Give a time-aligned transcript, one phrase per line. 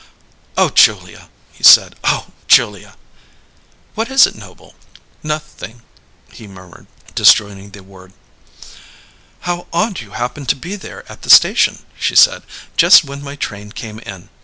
[0.57, 1.95] "Oh, Julia!" he said.
[2.03, 2.95] "Oh, Julia!"
[3.93, 4.73] "What is it, Noble?"
[5.21, 5.83] "Noth ing,"
[6.31, 8.11] he murmured, disjointing the word.
[9.41, 12.41] "How odd you happened to be there at the station," she said,
[12.75, 14.29] "just when my train came in!